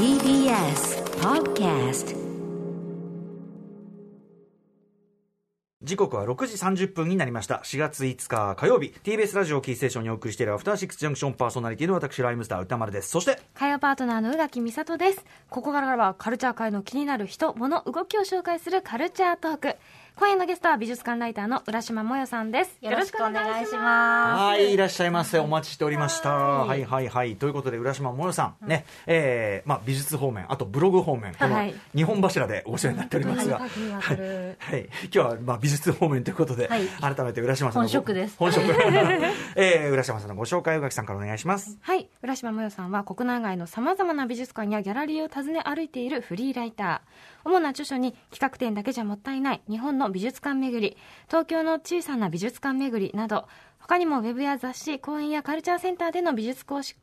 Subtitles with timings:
[0.00, 2.16] TBS Podcast
[5.82, 15.22] 時刻は6時30分になりました4月5日火曜日 TBS ラジオキーステーションにお送りしているアフターシックスジャンクションパーソナリティの私ライムスター歌丸ですそして火曜パートナーの宇垣美里です。
[15.50, 19.76] ここからはカルチャー界の気になる人、物、動きを紹介するカルチャートーク。
[20.20, 22.76] 今夜のゲストは美術館ライターの浦島もよさんです。
[22.82, 24.42] よろしくお願いします。
[24.42, 25.38] はいいらっしゃいませ。
[25.38, 26.34] お待ちしておりました。
[26.34, 26.84] はい。
[26.84, 28.68] はいはいということで浦島もよさん。
[28.68, 31.74] ね、えーまあ、美術方面あとブログ方面このはい。
[31.94, 33.70] 2本柱でお世話になっておりますが、はい。
[33.70, 33.98] はい。
[33.98, 34.56] はい。
[34.58, 34.88] はい。
[35.04, 36.86] 今日はまあ美術方面ということで、はい。
[36.86, 38.36] 改めて浦島さんの本職です。
[38.36, 38.66] 本職、
[39.56, 41.78] えー、浦島さんのご紹介宇垣さんからお願いします。
[41.80, 42.10] はい。
[42.22, 47.30] 浦島もよさんは国内外の様々な美術館やギャラリーを訪ね歩いているフリーライター。
[47.44, 50.96] 主な著書に企画展だけじゃもったいない日本の美術館巡り、
[51.28, 53.46] 東京の小さな美術館巡りなど、
[53.78, 56.96] 他にもウェブや雑誌、公演やカルチャーセンターでの美術講師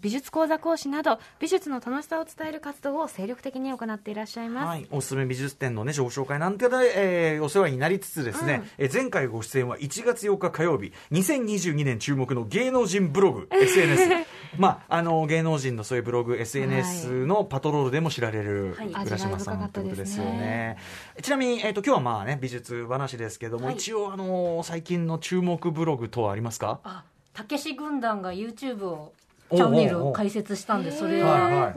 [0.00, 14.26] 美術講座講師など美術の楽しさを伝える活動を精力的に行っていらっしゃいます、はい、おすすめ美術展のね、ご紹介なんてで、えーお世話になりつつですね、えー前回ご出演は1月8日火曜日、2022年注目の芸能人ブログ、 SNS。
[14.56, 19.06] まあ、あの、芸能人のそういうブログ、SNS のパトロールでも知られる、はい。
[19.06, 20.78] 浦島さんということですすねよね。
[21.22, 23.74] ちなみに、えっ、と、今日はまあね、美術話ですけども、はい。
[23.74, 26.80] 一応、あの最近の注目ブログ等はありますか？
[26.82, 29.12] あ、たけし軍団が YouTube を
[29.50, 31.74] チャンネルを開設したんで、それは。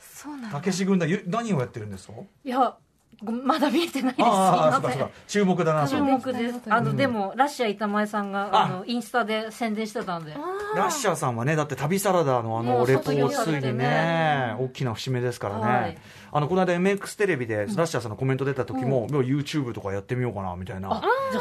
[0.00, 2.14] そうなんだたけし軍団、ゆ何をやってるんですか？
[2.44, 2.76] いや、
[3.24, 4.26] ごまだ見えてないです。
[4.26, 5.08] ああ。
[5.26, 6.60] 注目だな、そ注れ目です。
[6.68, 10.34] あの、でも、ラッシャー板前さんが、ああの、インスタで宣伝してたんで。
[10.76, 15.62] ラッシャーさんはね、だって旅サラダのあのレポートついにねね、大きな節目ですからね。
[15.64, 15.98] はい
[16.34, 20.88] あの、この間 MX テレビでラッシャーさんのコメント出た時も、もう YouTube とかやってみようかな、みたいな。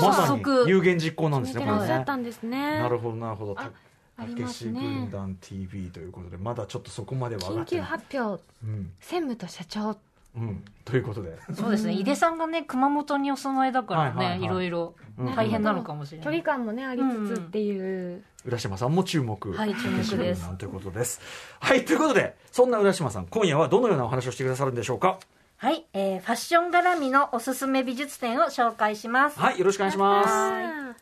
[0.02, 3.56] まさに有言実行なんですね、これねなるほど、なるほど。
[4.18, 7.82] たけし軍団 TV ということで、まだちょっとそこまでは緊急。
[7.82, 8.92] 発表うん。
[9.00, 9.98] 専務と社長
[10.36, 10.64] うん。
[10.86, 11.38] ということで。
[11.54, 11.94] そうですね。
[11.94, 16.44] 井出さんがね、熊本にお住まいだからね、はいはいはいいろいろうん大変なのかもしれ距離ない。
[16.44, 19.52] 感もねありつつっていう、浦島さんも注目。
[19.52, 21.20] はい注目ですということです。
[21.60, 25.20] はい、ということで、そんな浦島さん、今夜はどのようなお話をしてくださるんでしょうか？
[25.58, 29.40] はい、えー、ファッション絡みのおすすめ美術展を紹介します。
[29.40, 30.30] はい、よろしくお願いします。
[30.30, 30.96] あー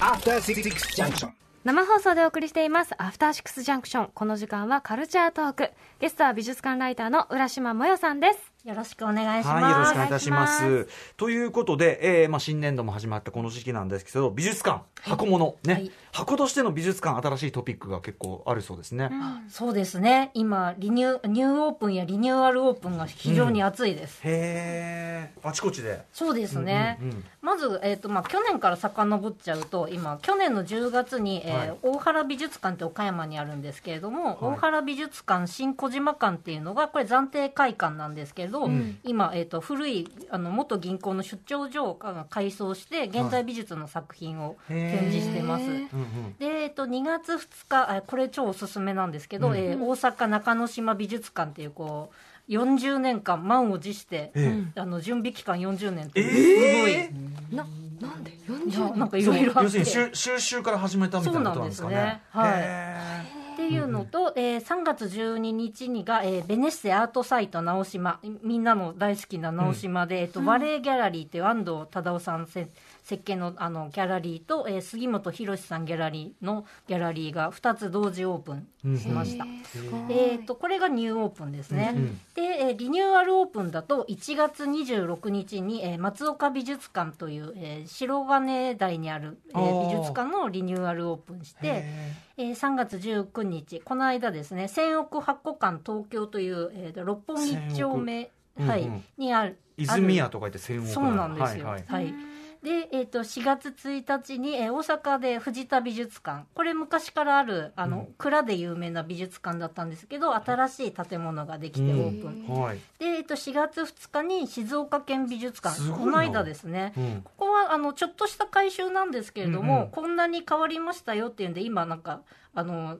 [0.00, 1.30] After Six Junction.
[1.66, 5.70] 生放送でお送りしていますアフターシックスジャンクションこの時間はカルチャートーク。
[5.98, 8.55] ゲストは美術館ライターの浦島もよさんです。
[8.66, 9.62] よろしくお願いします。
[9.62, 10.88] はい、よろしくお願いいたします。
[11.16, 19.10] ということで、えーまあ、新年度も始まったこの時期なんですけど、美術館、箱物、ね、はい箱としての美術館、新しいトピックが結構あるそうですね。
[19.50, 20.30] そうですね。
[20.32, 24.20] 今、リニュー、ニューオープンやリニューアルオープンが非常に熱いです。
[24.24, 26.00] へー、あちこちで。
[26.14, 26.96] そうですね。
[27.02, 38.98] うんうんうんまず、えっ、と、まあ、去年から遡っちゃうと、今、去年の10月に、えーはい大原美術館って岡山にあるんですけれども、い大原美術館新小島館っていうのが、これ暫定会館なんですけれど、ん。
[39.04, 45.64] 今、えっ、と、古い、あの、元銀行の出張所をあ改装して、現代美術の作品を展示してます。
[45.64, 46.36] へーうんうん。
[46.38, 49.56] で、えっと、2月2日、あこれ超おすすめなんですけど、うん。
[49.56, 52.10] えー大阪中之島美術館っていう、こ
[52.48, 57.66] う、40年間満を持して、えあの準備期間40年ってえすごい、ーな
[58.00, 58.30] なんで？
[58.30, 59.62] い40やなんかいろいろあって。
[59.64, 61.94] 要するに収収集から始めたみたいなことなんですかね。
[61.94, 62.50] そうなんですね。
[62.52, 62.60] はい。
[62.60, 63.25] へ
[63.66, 68.20] っていうのと、えー3月12日にが、えーベネッセアートサイト直島。
[68.42, 72.68] みんなの大好きな直島で、えっとバレエギャラリーっていう安藤忠夫さんせ
[73.06, 79.44] 設計のあのギャラリーと、えー杉本博さんギャラリーのギャラリーが2つ同時オープンしました。
[79.44, 80.00] へーすごい。
[80.10, 99.04] えー、とこれがニューオープンですね、うんで、えーリニューアルオープンだと1月26日に、えー松岡美術館という、えー白金台にある、えー美術館のリニューアルオープンして、へえー3月19日この間ですね千億八個館東京という、えー六本木一丁目、はいうんうん。
[99.16, 100.88] にあるー泉谷とか言って千億。
[100.88, 101.66] そうなんですよ。
[101.66, 102.35] はいははいい
[102.66, 106.46] で、えっ、と、4月1日に、えー大阪で藤田美術館。
[106.52, 112.60] これ昔からある、あの、蔵で有名な美術館だったんですけど、新しい建物ができてオープン。
[112.60, 112.78] はい。
[112.98, 115.76] で、えっ、と、4月2日に静岡県美術館。
[115.76, 116.92] すごいなこの間ですね。
[116.96, 122.22] うんここは、あの、ちょっとした改修なんですけれども、うんうんこんなに変わりましたよっていうんで、今なんか、
[122.52, 122.98] あの、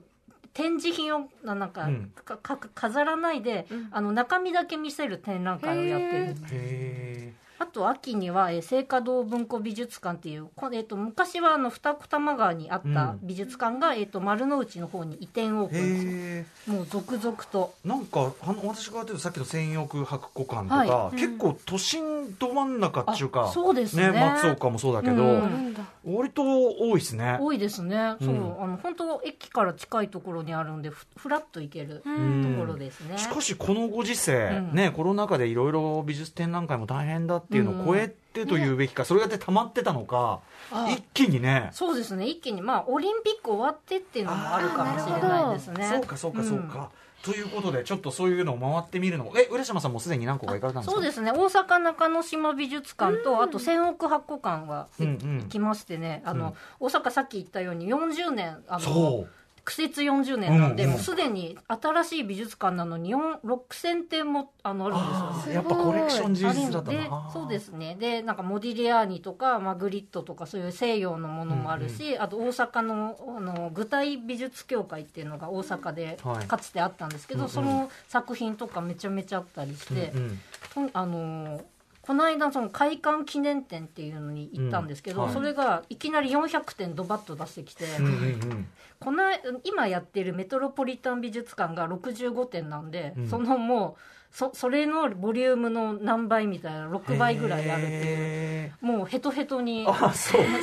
[0.53, 17.73] 展示品をななんか,、うんかか飾らないで、あの中身だけ見せる展覧会をやってるへへあと秋には、えー、聖華堂文庫美術館っていう、こえー、と昔はあの二子玉川にあった美術館が、えー、と丸の内の方に移転オープンもう続々と。
[17.85, 24.11] えなんかあの私が言ってたさっきの専用博古館とか、は結構都心ど真ん中っていうかあそうですね。
[24.11, 25.75] 松岡もそうだけど、うん。
[26.05, 27.37] 割と多いですね。
[27.39, 28.29] 多いですね、そう。
[28.29, 32.55] うんあの本当駅から近いところにあるんでふふらっと行けるとうん。
[32.59, 34.33] ころですね、しかしこのご時世、
[34.69, 34.75] うん。
[34.75, 40.41] ね、コロナ禍でいろいろ美術展覧会も大変だっていうのを超えてというべきか、それだって溜まってたのか
[40.71, 41.69] あ一気にね。
[41.71, 42.27] そうですね。
[42.27, 45.89] 一気にまあオリンピック終わってっていうのもあるかもしれないですね。
[45.91, 46.91] そうかそうかそうか、
[47.23, 49.33] ということでちょっとそういうのを回ってみるのも。
[49.37, 50.91] え浦島さんもすでに何個か行かれたんですか？
[50.93, 51.31] そうですね。
[51.31, 55.09] 大阪中之島美術館と、あと千億博古館はうんう
[55.45, 55.49] ん。
[55.49, 59.29] 来ましてね、あの大阪さっき言ったように40年あのそう
[59.67, 65.27] 苦節40年なんで、うんうんもうすでに新しい美術館なのに4 6000点もあのあるんですよ。
[65.27, 66.97] あすごいーやっぱコレクション充実だったな。
[66.97, 67.97] でそうですね。
[67.99, 76.47] でなんかモディリアーニとかマグリットとかそういう西洋のものもあるし、あと大阪のあの具体美術協会っていうのが大阪ではい。
[76.47, 77.51] かつてあったんですけど、うんうん。
[77.51, 80.39] その作品とかめちゃめちゃあったりして、うん
[80.75, 80.89] うん。
[80.89, 81.61] とあの
[82.07, 88.67] この間その開館記念展っていうのに行ったんですけど、うんはいそれがいきなり400点ドバッと出してきて、うんうんうん。
[88.97, 89.23] この
[89.65, 93.29] 今やってるメトロポリタン美術館が65点なんで、うん。
[93.29, 94.01] そのもう
[94.31, 98.01] そそれのボリュームの何倍みたいな6倍ぐらいあるっていう。
[98.03, 99.87] へもうヘトヘトに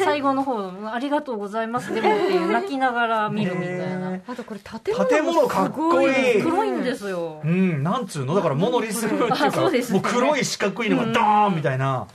[0.05, 4.15] 最後の方「ありがとうございます」でもっていう泣きながら見るみたいな。
[4.15, 6.43] へあとこれ建物建物かっこいい。
[6.43, 7.41] 黒いんですよ。
[7.45, 8.35] うん、なんつうの？
[8.35, 10.01] だからモノリス風っていうあかそうですね。
[10.01, 12.07] もう黒い四角いのがドーンみたいな、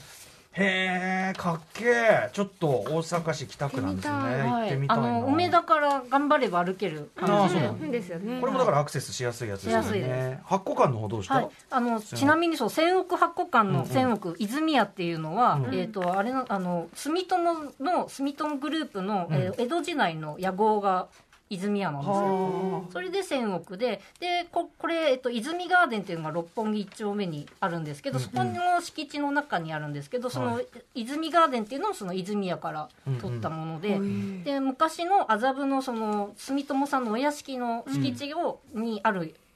[0.52, 4.14] へえかっけえちょっと大阪市北区なんですね。
[4.14, 4.96] 行ってみたい。
[4.98, 10.40] な、あの梅田から頑張れば歩けるあ感じでーそうですよねこれもだからアクセスしやすいやつですよね。
[10.44, 15.74] 発行館の方どうした、はい、あのちなみにそう千億発行館の千億泉屋っていうのは、うん。
[15.74, 19.34] えっ、とあれのあの住友の住友グループの、うん。
[19.36, 21.06] えー江戸時代の屋号が
[21.50, 22.14] 泉屋なんですよ。
[22.14, 30.62] はそれで千億ででここれ、えっと、泉ガーデンっていうのが六本木一丁目にあるんですけど、うんそこの敷地の中にあるんですけどその、は
[30.94, 32.88] 泉ガーデンっていうのはその泉屋から
[33.20, 39.49] 取ったもので、うんで昔の麻布のその住友さんのお屋敷の敷地を、にあると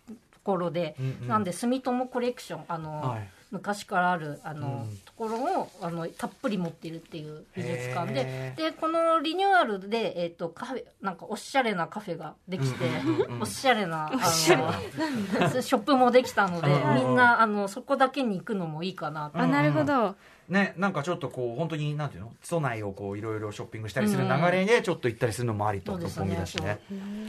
[0.44, 1.28] ころで、うんうん。
[1.28, 3.30] なんで住友コレクションあの、はい。
[3.50, 4.96] 昔からあるあの、うん。
[4.98, 13.42] ところをあのたっぷり持ってるっていう美術館ででこのリニューアルで、えっとカフェなんかおしゃれなカフェができて、うんうんうんうん。
[13.42, 19.38] おしゃれなあの ショップもできたのでみんなあのそこだけに行くのもいいかなと。
[19.38, 20.16] あなるほど
[20.48, 22.32] ね、なんかちょっとこう本当になんていうの？
[22.48, 26.80] 都内をこういろいろショッピングしたりする流れでちょっと行ったりするのもありと六本木だしね。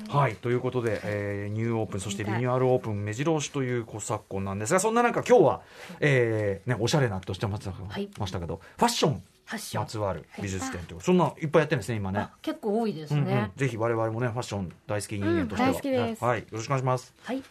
[0.09, 0.35] はい。
[0.35, 5.61] ということで、えーニューオープンそしてリニューアルオープン目白押しというこう昨今なんですがそんな中今日は、
[5.99, 9.23] えーね、おしゃれなとしてました,、はいましたけどファッション
[9.75, 12.19] まつわる美術展とそんないっぱいやってるんですね今ね。
[12.19, 12.31] あ。
[12.41, 13.25] 結構多いですうんうん。
[13.27, 16.39] ね、ぜひ我々もねファッション大好き人間としては、はい。
[16.39, 17.13] よろしくお願いします。
[17.23, 17.43] はい。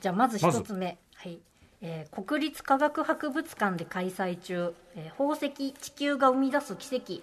[0.00, 1.38] じゃあまず一つ目、はい。
[1.82, 7.20] えー国立科学博物館で開催中、えー宝石地球が生み出す奇跡。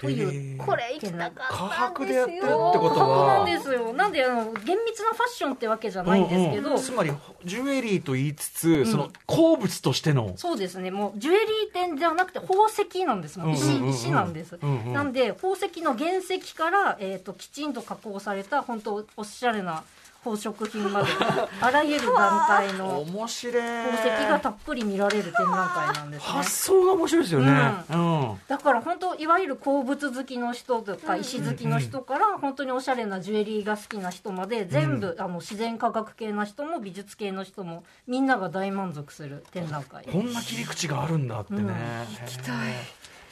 [0.00, 2.26] という、これ行きたか科ったん博ですよ。
[2.28, 3.26] でやってるってことは。
[3.38, 3.92] なんですよ。
[3.92, 7.10] なんであの厳密なファッションってわけじゃないんですけど、うんうんつまり
[7.44, 10.34] ジュエリーと言いつつ、その鉱物としての。
[10.36, 10.92] そうですね。
[10.92, 13.40] もうジュエリー店じゃなくて宝石なんです。
[13.40, 13.94] もう石、うんうんうんうん。
[13.94, 14.56] 石なんです。
[14.62, 19.82] うんうんなんで宝石の原石からえっ、ときちんと加工された本当おしゃれな
[20.24, 21.08] 宝飾品まで
[21.60, 23.54] あらゆる団体の面白い。
[23.62, 26.32] 宝石がたっぷり見られる展覧会なんですね。
[26.32, 28.40] 発想が面白いですよね、うん。
[28.48, 40.04] だから本当いわゆる鉱物好きの人とか石好きの人から本当におしゃれなジュエリーが好きな人まで全部、あの自然科学系な人も美術系の人もみんなが大満足する展覧会。
[40.04, 41.68] こんな切り口があるんだってね、うん。
[41.68, 42.74] 行きたい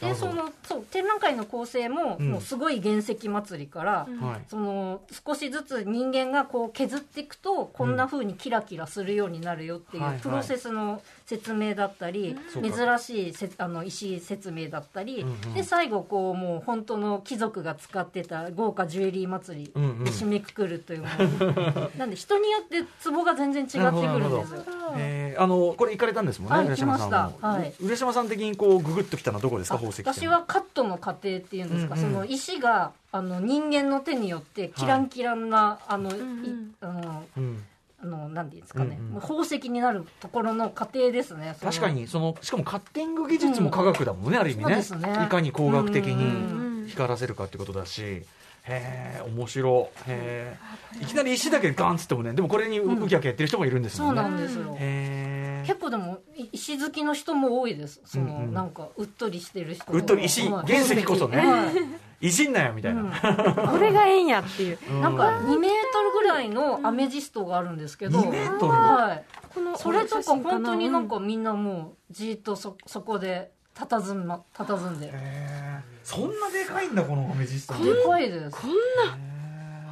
[0.01, 2.31] でそのそう展覧会の構成も,、うん。
[2.33, 4.41] もうすごい原石祭りから、はい。
[4.49, 12.99] その少しずつ人間がこう削っていくとこんな風にキラキラするようになるよっていうプロセスの説明だったり、そうか。
[12.99, 15.55] 珍しいせあの石説明だったり、うんうん。
[15.55, 24.65] で最後こうもう本当の貴族が使ってた豪華ジュエリー祭りうんうんで締めくくるというもの、 なんで人によってツボが全然違ってくるんですよ。
[24.97, 27.49] えーあのこれ行かれたんですもんね、はい浦島さんも、行きました。
[27.49, 27.75] はい。
[27.83, 37.65] 浦島さん的にこうググッときたのはどこですかあ宝石私はカットの過程っていうんですか、うんうんその石があの人間の手によってキランキランな、あの、いんあのうん。
[37.73, 37.76] あ
[38.07, 39.13] のなんていうんですかね、うんうん。
[39.15, 44.77] もう宝石になるところの過程ですね確かにそのしかもカッティング技術も科学だもんね、ある意味ね。
[44.77, 45.25] ね。
[45.25, 46.85] いかに工学的うんうん。
[46.85, 48.23] に光らせるかってことだし。
[48.69, 50.11] へえ面白い。
[50.11, 50.57] へ
[50.93, 58.01] えいきなり石だけガンっつってもねでもこれにウキャケやってる人もいるんですそうもんね、なんですよ、へえ結構でもい石好きの人も多いです。
[58.05, 58.55] その、うんうん。
[58.55, 60.67] なんかうっとりしてる人もうっとり石はい。
[60.67, 61.39] 原石こそね。
[61.39, 61.75] はい
[62.21, 63.03] いじんなよみたいな、
[63.71, 64.79] これがええんやっていう。
[64.91, 65.01] うん。
[65.03, 68.73] なんか2メートルぐらいのアメジストがあるんですけど、2メートル？
[68.73, 75.07] はい、このそれとか本当になんかうみんなもうじーっとそそこで佇んま佇んで。
[75.07, 75.81] へえ。
[76.03, 78.77] そんなでかいんだこのアメジストでかいです、こんな。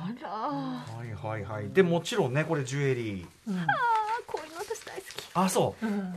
[0.05, 1.71] あらはいはいはい。
[1.71, 3.27] でもちろんねこれジュエリー。
[3.49, 3.59] うん。
[3.59, 3.67] あ
[4.27, 5.29] こういうの私大好き。
[5.35, 5.87] あそう。
[5.87, 6.15] ん。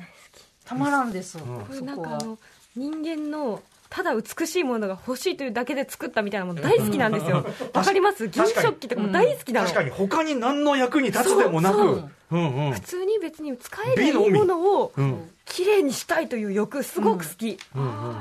[0.63, 1.65] たまらんですよ、うん。
[1.65, 2.37] こなんかあの
[2.75, 7.45] 人間のただ美しいものが欲しいというだけで作ったみたいなもの大好きなんですよ。
[7.73, 8.27] わかります？
[8.27, 9.67] 銀食器とかも大好きなの。
[9.67, 11.77] 確かに他に何の役に立つでもなく。
[11.77, 12.37] そうう。
[12.37, 12.73] んうん。
[12.73, 15.29] 普通に別に使えるいものをうん。
[15.45, 17.81] 綺麗にしたいという欲すごく好き、うん。
[17.81, 18.15] うんうんうん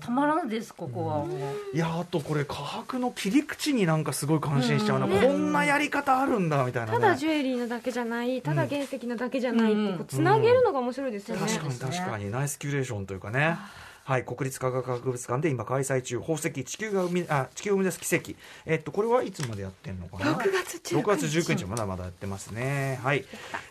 [0.00, 1.24] たまらんですここは。
[1.72, 5.12] いやあとこれ価格の切り口になんかすごい感心しちゃうな、うん。
[5.12, 12.30] うんこんなやり方あるんだみたいな、ね、ただジュエリーなだけじゃないただ原石なだけじゃないってつなげるのが面白いですよね、確かに確かに。
[12.30, 13.56] ナイスキュレーションというかね。
[14.04, 16.20] はい、国立科学博物館で今開催中。
[16.20, 18.38] 宝石地球が生みあ地球を生み出す奇跡。
[18.64, 23.00] えっとこれはいつまでやってんのかな？6月19 6日月19日まだまだやってますね。
[23.02, 23.24] はい。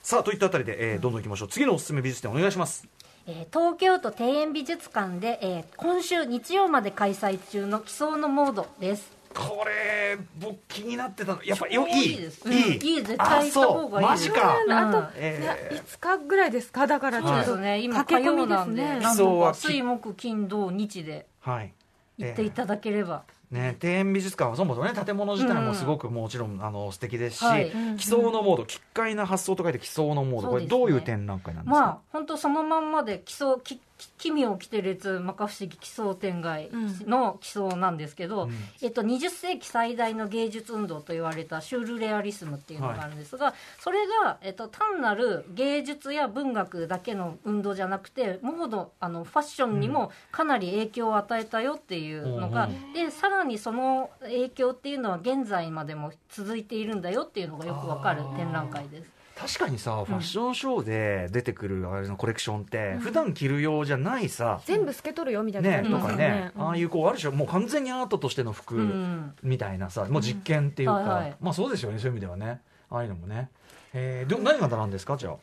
[0.03, 1.47] さあといったあたりで、えーどんどんいきましょう。
[1.47, 2.85] 次のおすすめ美術展お願いします
[3.27, 9.13] えー東京都庭園美術館で、えー今週日曜まで開催中の「奇想のモード」です。
[9.33, 11.43] これ僕気になってたの。
[11.43, 12.11] やっぱ超よいい？
[12.11, 12.47] いいです。
[12.49, 12.87] いい,、うん。
[12.87, 13.03] いい？
[13.03, 14.69] 絶対行った方がいいマジかう。
[14.69, 14.71] ん。
[14.71, 15.07] あと、うん。
[15.15, 15.43] えー。
[15.43, 16.87] いや5日ぐらいですか？
[16.87, 17.79] だからちょっとそうですね。
[17.81, 18.99] 今火駆けなんですね。
[18.99, 21.73] なんそうはとか水木金土日ではい。
[22.17, 27.71] 行っていただければ、ね、庭園美術館はそもそもね建物自体もすごくもちろん、あの素敵ですし、はい。
[27.97, 36.69] 奇想のモード奇怪な発想と書いて奇想のモード、これどういう展覧会なんですか、まあ本当そのまんまで奇想きき奇妙奇て列摩訶不思議奇想天外
[37.05, 38.51] の奇想なんですけど、うん。
[38.81, 52.93] えっと、20世紀最大の芸術運動と言われたシュールレアリスムっていうのがあるんですが、それが、えっと、単なる芸術や文学だけの運動じゃなくてモードあのファッションにもかなり影響を与えたよっていうのが、うん。
[52.93, 59.14] でさらにその影響っていうのは現在までも続いているんだよっていうのがよくわかる展覧会です。
[59.37, 66.67] 確かにさファッションショーで出てくるあれのコレクションって、普段着る用じゃないさ、全部透けとるよみたいなねとかね、うん。
[66.67, 69.33] ああいうこうある種もう完全にアートとしての服うん。
[69.43, 71.35] みたいなさ、もう実験っていうか、はいはい。
[71.41, 72.61] まあそうですよねそういう意味ではね。
[72.89, 73.49] ああいうのもね、
[73.93, 75.35] えー、で何が並んでですかじゃあ？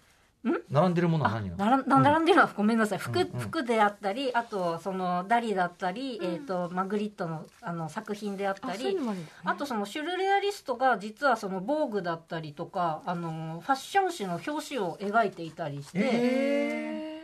[0.70, 1.56] 並んでるものは何
[1.86, 2.98] 並んでるのはごめんなさい。
[2.98, 3.38] 服,、うんうん。
[3.38, 9.06] 服であったりあとそのダリだったり、えー、とマグリットのあの作品であったあそういうり
[9.44, 15.98] あとそのシュルレアリストが実はその防具だったりとかあのファッション誌の表紙を描いていたりして。
[16.00, 17.22] へあ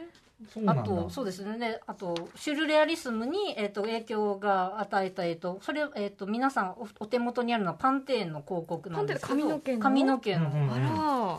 [0.55, 0.83] そうなんだ。
[0.85, 1.59] とそうですね。
[1.59, 10.47] であとシュルレアリスムに、えー、と影響が与えた、えー、とそれ、えー、と皆さんおお手元にあるのはパンテーンの広告なんですけどパンテーン髪の毛の？
[10.47, 11.39] うんうんー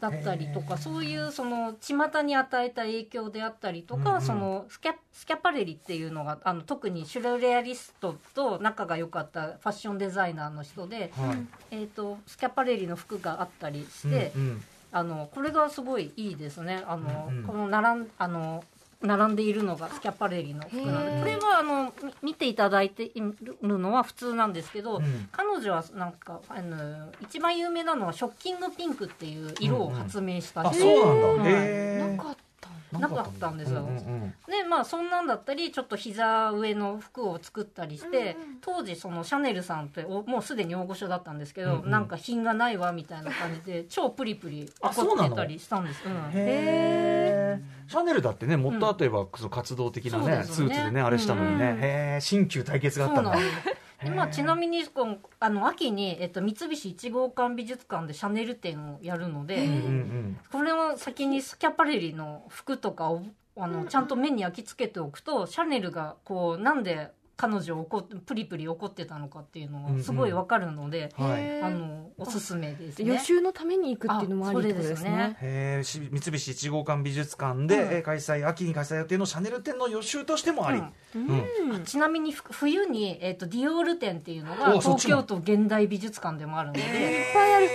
[0.00, 4.22] だったりとかそういうその巷に与えた影響であったりとか、うんうん。
[4.22, 11.36] そのスキャスキャパレリっていうのがあの特にシュルレアリストと仲が良かったファッションデザイナーの人で、はい。
[11.70, 14.64] えー、とスキャパレリの服があったりして、うんうん。
[14.92, 16.82] あのこれがすごいいいですね。
[16.86, 17.44] あの、うんうん。
[17.44, 18.64] この並んあの
[19.02, 20.62] 並んでいるのがスキャパレリの。
[20.62, 21.14] 服なのへー。
[21.14, 23.34] でこれはあのみ見ていただいている
[23.78, 25.28] のは普通なんですけど、うん。
[25.32, 32.16] 彼女はなんかあの一番有名なのはショッキングピンクっていう色を発明したあ人そうなんだ、はいへー。
[32.16, 33.80] なかったんなかったんですよ。
[33.80, 34.34] うんうんうん。
[34.48, 38.58] でまあそんなんだったりちょっと膝上の服を作ったりして、うんうん。
[38.60, 41.90] 当時そのシャネルさんっておもうすでに大御所だったんですけど、うんうん。
[41.90, 45.24] なんか品がないわみたいな感じで超プリプリあそうなの？
[45.24, 46.12] 怒ってたりしたんです、うん。
[46.12, 53.76] へーシャネルだってねもっと例えばその活動的なね,、スーツでねあれしたのにね、うんへえ新旧対決があったんだそうなんです。
[54.04, 63.22] でまあ、ちなみにこのあの秋に、えっと、三菱一号館美術館でシャネル展をやるので、うんうんこれを先にスキャパレリの服とかを
[63.56, 71.42] あのちゃんと目に焼き付けておくとシャネルがこうなんで彼女を怒ってプリプリ怒ってたのかっていうのがすごいわかるので、うんはい。
[71.42, 71.66] へー。
[71.66, 73.08] あのおすすめですね。
[73.08, 75.36] 予習のために行くっていうのもありですね。
[75.42, 80.82] へえし三菱一号館美術館で、開催秋に開催予定のシャネル展の予習としてもあり、
[81.14, 81.72] うん。
[81.72, 81.84] うん。
[81.84, 86.86] ちなみにふ冬に、えっとディオール展っていうのが東京都現代美術館でもあるので、いっ
[87.34, 87.66] ぱいある。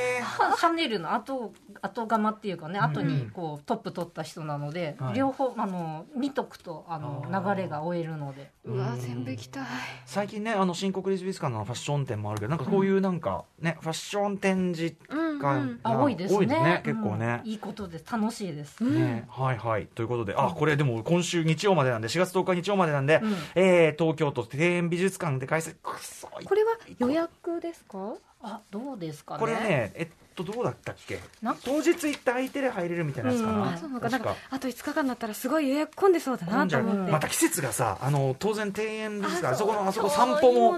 [0.58, 2.86] シャネルの後後釜っていうかねうん。
[2.86, 5.13] 後にこうトップ取った人なので、はい。
[5.13, 8.51] 両方あの見とくとあの流れが追えるので。
[8.65, 9.63] うわ全部行きたい。
[10.05, 15.79] 最近ねあの新国立美術館のファッション展もあるけどなんかこういうなんかね、ファッション展示うん館うん。
[15.84, 16.81] あ多いですね。
[16.86, 18.05] 結構ねうん、いいことです。
[18.12, 19.88] 楽しいです、ね、はいはい。
[19.88, 23.34] ということであこれでも今週日曜までなんで4月10日日曜までなんで、うん。
[23.55, 25.75] えー東京都庭園美術館で開催。
[25.84, 28.13] くそいこれは予約ですか？
[28.43, 29.39] あどうですかね？
[29.39, 31.20] これねえっとどうだったっけ？
[31.42, 34.10] な当日行った空いてりゃ入れるみたいなやつかうんなあそうなのか。
[34.10, 37.12] なん確かかあと5日間だったらすごい予約混んでそうだなと思って。
[37.12, 40.52] また季節がさあの当然庭園ですからあそこのあそこ散歩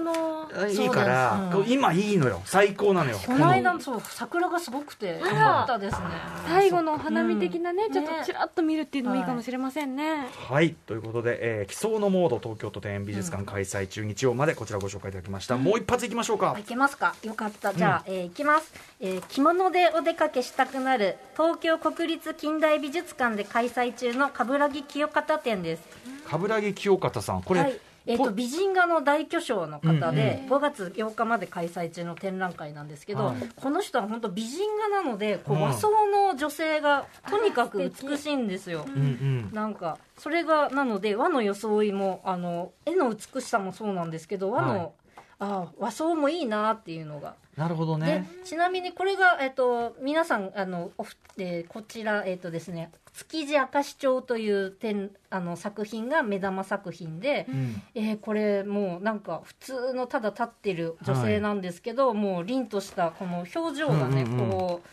[0.68, 2.42] いいから、今いいのよ。
[2.44, 3.18] 最高なのよ。
[3.26, 6.06] この間そう桜がすごくてよかったですね。
[6.46, 10.74] 最後のお花見的なね、うんちょっとちらっと見るっていうのもいいかもしれませんね、はい。
[10.86, 17.14] ということで、えー、奇想のモード東京都庭園美術館開催中日曜までこちらご紹介いただきました、もう一発いきましょうか、いけますか。
[17.22, 17.72] よかった。
[17.74, 25.82] じゃあ、えーいきます、え物でお出かけしたくなる東京国立近代美術館で開催中の冠城清方展です。
[26.26, 27.78] 冠城清方さんこれ、はい。
[28.06, 33.36] えー、ぽと美人画の大巨匠の方で、うん5月8日まで開催中の展覧会なんですけど、はい。
[33.54, 35.60] この人は本当美人画なのでこううん。
[35.60, 38.86] 和装の女性がとにかく美しいんですよ。
[38.88, 39.50] うんうん。
[39.52, 44.88] なんかそれがなので和の装いもあの絵の美しさもそうなんですけど和の、はい
[45.38, 47.34] あ和装もいいなっていうのが。
[47.56, 57.82] なるほどでねちなみにこれが、えっと、皆さんあのおふ、えーこちら、えっとですね、築地明石町という点あの作品が目玉作品で、うん。
[57.94, 64.50] えーこれもうなんか普通のただ立ってる女性なんですけど、もう凛としたこの表情がね、うんうんうん。
[64.50, 64.88] こう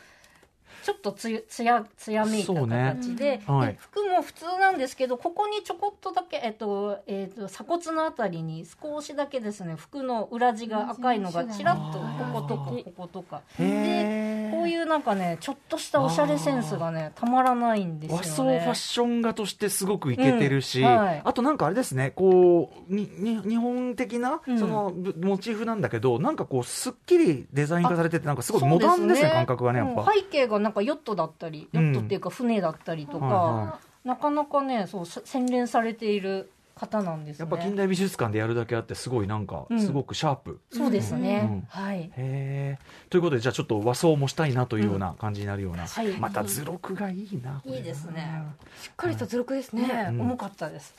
[0.83, 3.67] ちょっとつゆつやつやめいたそうね形で,、うんはい。
[3.69, 13.41] で服も普通なんですけどここにちょこっとだけ、えっとえっと鎖骨のあたりに少しだけですね服の裏地が赤いのがちらっとこことかこことか。
[13.57, 18.17] でこういうなんかねちょっとしたおしゃれセンスがねたまらないんですよね。
[18.17, 21.21] 和装ファッション画としてすごくいけてるし、うんはい。
[21.23, 24.59] あとなんかあれですねこうにに日本的なうん。
[24.59, 37.47] そのぶモチーフなんだけど、なんかこうすっきりデザイン化されててなんかすごいモダンですね感覚がねやっうんぱ、背景がなんかヨットだったりヨットっていうか船だったりとか、なかなかねそうせ洗練されている方なんですね。
[37.49, 39.81] やっぱ近代美術館でやるだけあってすごいなんかうん。
[39.81, 41.63] すごくシャープ、そうですね、うん。
[41.67, 42.03] はい。
[42.03, 46.07] へえということでじゃあちょっと和装もしたいなというような感じになるような、はい。
[46.17, 48.43] また図録がいいないいですね。
[48.81, 49.87] しっかりと図録ですね。
[49.87, 50.21] ね、うん。
[50.21, 50.95] 重かったです。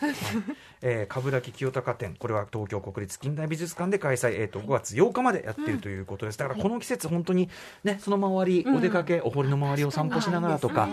[0.82, 7.48] えー、冠城清隆展これは東京国立近代美術館で開催、えー、と5月8日までやっているということです、だからこの季節本当に
[7.84, 8.76] ねその周り、うん。
[8.76, 10.88] お出かけお堀の周りを散歩しながらとか、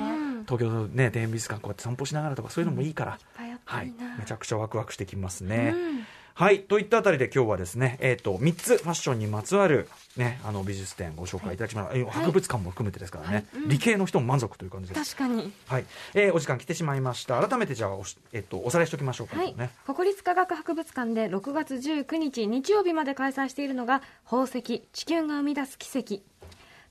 [0.45, 3.93] 東京のね庭園美術館こうやって散歩しながらとかそういうのもいいから、いっぱいあったはい。
[4.17, 5.73] めちゃくちゃワクワクしてきますね。
[5.75, 6.05] うん。
[6.33, 6.61] はい。
[6.61, 15.15] といったあたりで今日はですね、えー、と3つファッションにまつわる、ね、あの美術展ご紹介いただきました、えー博物館も含めてですからね、理系の人も満足という感じです。
[15.15, 15.51] 確かに。
[15.67, 15.85] はい。
[16.15, 17.39] えーお時間来てしまいました。
[17.45, 19.53] 改めてじゃあおし、えっとおさらいしておきましょうか、はい。
[19.55, 26.23] ね、国立科学博物館で6月19日日曜日まで開催しているのが宝石地球が生み出す奇跡。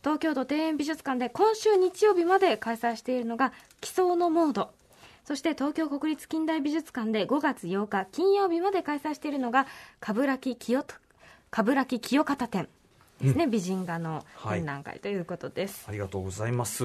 [0.05, 4.71] 東京都庭園美術館で今週日曜日まで開催しているのが奇想のモード
[5.29, 9.67] そして東京国立近代美術館で5月8日金曜日まで開催しているのが
[10.01, 10.95] 冠城清と
[11.51, 12.67] 冠城清方展。
[13.21, 16.79] ですね、美人画の展覧会ということです、ありがとうございます。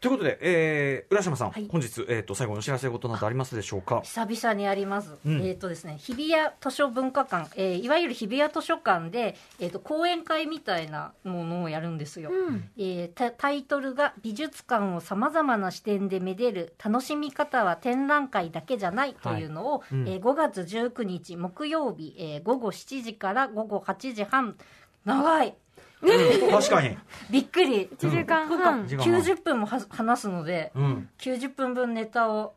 [0.00, 1.68] ということで、えー、浦島さん、はい。
[1.70, 4.00] 本日、えー、と最後にお知らせ事などありますでしょうか？
[4.02, 5.42] 久々にあります、うん。
[5.46, 12.70] えっ、とですね日比谷図書文化館、えーいわゆる日比谷図書館で、えー、と講演会みたいなものをやるんですよ、うん。
[12.76, 20.08] えータタイトルが「美術館をさまざまな視点でめでる楽しみ方は展覧会だけじゃない」というのを、うん。
[20.08, 24.56] えー5月19日木曜日、えー午後7時から午後8時半
[25.04, 25.54] 長い
[26.00, 26.96] 確かに。
[27.30, 27.86] びっくり。
[27.86, 29.20] 1時間半、時間半。
[29.20, 31.08] 90分もは話すので、うん。
[31.18, 32.54] 90分分ネタを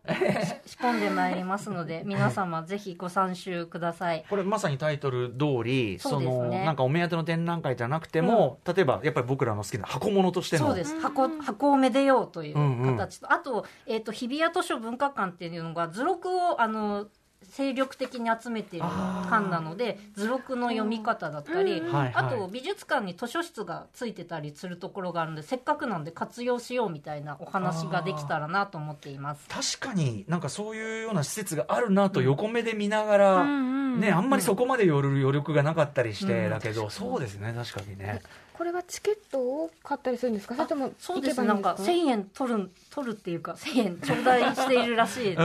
[0.65, 4.25] し 仕込んでまいりますので皆様ぜひご参集ください。
[4.29, 10.67] これまさにタイトル通り、そのなんかお目当ての展覧会じゃなくても、例えばやっぱり僕らの好きな箱物としての。
[10.67, 10.99] そうです。
[10.99, 12.97] 箱箱をめでようといううんうん。
[12.97, 17.07] 形と、あと,、えー、と日比谷図書文化館っていうのが図録をあの
[17.49, 29.47] 精力的に集めているあー館なので図録の読み方だったり、あと美術館に図書室がついてたりするところがあるのでせっかくなんで活用しようみたいなお話ができたらなと思っています。
[29.49, 36.49] 確かになんかそういうような施設があるなと横目で見ながら、うんうんね、あんまりそこまで寄る余力がなかったりして、うん。
[36.49, 38.21] だけど、そうですね、確かにね。
[38.53, 40.55] これはチケットを買ったりするんですか？
[40.55, 41.73] それともそうです行けばいいなんんか？
[41.73, 45.37] ですか1000円取る取るっていうか1000円頂戴しているらしいです。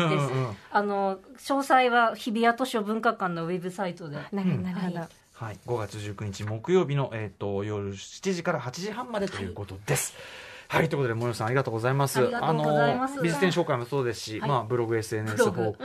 [0.70, 4.16] あの詳細は日比谷図書文化館のウェブサイトで。
[4.32, 5.08] なるほどはい。
[5.38, 10.14] はい、5月19日木曜日の、えー、と夜7時から8時半までということです。
[10.14, 10.22] はい、
[10.68, 12.18] ということで、森さんありがとうございます。
[12.18, 13.16] ありがとうございます。
[13.16, 14.48] の美術展紹介もそうですし、はい。
[14.48, 15.76] まあブログ SNS 方向、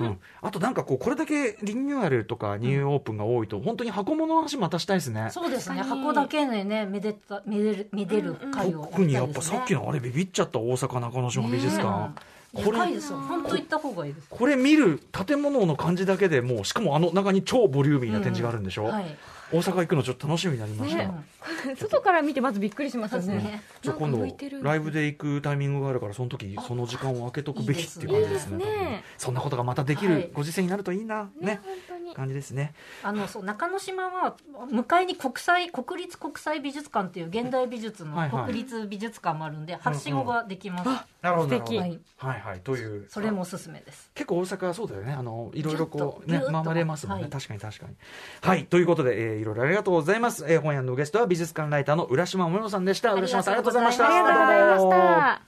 [0.00, 5.28] うん、あとなんかこうこれだけリニューアルとかニューオープンが多いと、本当に箱物の話またしたいですね。
[5.30, 5.82] そうですね。
[5.82, 12.12] 箱だけでねめでためでるめでる会を特にやっぱさっきのあれビビっちゃった大阪中之島美術館、
[12.52, 14.26] これ本当行った方がいいです。
[14.28, 19.16] これ見る建物の感じだけでもうしかもあの中に超ボリューミーな展示があるんでしょ、はい
[19.50, 21.10] 大阪行くのちょっと楽しみになりました、ね。
[21.76, 23.36] 外から見てまずびっくりしますよね。
[23.36, 24.18] ねじゃあ今度
[24.62, 30.22] ライブで行くタイミングがあるからその時その時間を空けとくべきっていう感じですねそんなことがまたできはい。
[30.22, 31.30] るご時世になるといいな。
[31.40, 31.60] ねね。
[31.64, 32.14] 本当に。
[32.14, 32.74] 感じですね。
[33.02, 34.36] あのそう中之島は
[34.70, 38.46] 向かいに国際国立国際美術館っていう現代美術のはいはい。
[38.46, 40.88] 国立美術館もあるんで、はしごができます、
[41.22, 41.78] なるほどなるほど。
[41.78, 43.06] はい、はいはいという。
[43.08, 44.10] それもおすすめです。
[44.14, 45.12] 結構大阪はそうだよね。
[45.12, 46.64] あのいろいろこうねぎゅっとぎゅっと。
[46.64, 47.30] 回れますもんね、はい。
[47.30, 47.94] 確かに確かに。
[48.40, 53.12] はいということで、えーいろいろありがとうございます、えー、本屋のゲストは美術館ライターの浦島もよさんでした。
[53.14, 54.06] 浦島さんありがとうございました。
[54.06, 55.47] ありがとうございました。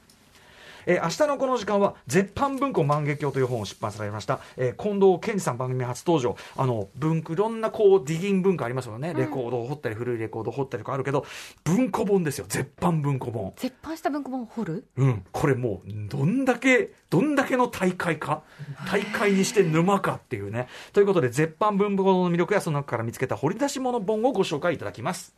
[0.90, 6.36] えー明日のこの時間は「絶版文庫万華鏡」という本を出版されました、えー近藤健二さん番組初登場。
[6.56, 11.24] あの文庫いろんなこうディギン文化ありますよね、レコードを掘ったり古いレコードを掘ったりとかあるけど
[11.64, 12.46] 文庫本ですよ。
[12.48, 13.52] 絶版文庫本。
[13.56, 14.84] 絶版した文庫本を掘る？
[14.96, 18.42] うん、これもうどんだけどんだけの大会か？
[18.90, 20.66] 大会にして沼かっていうね。
[20.92, 25.34] ということで絶版文庫本の魅力やその中から見つけた掘り出し物本をご紹介いただきます。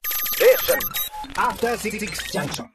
[1.35, 2.67] After Six Junction.